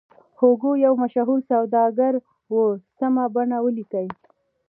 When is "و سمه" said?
2.53-3.25